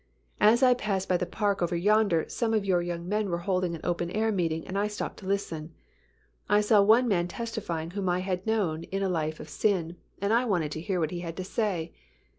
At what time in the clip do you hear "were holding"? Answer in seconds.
3.29-3.75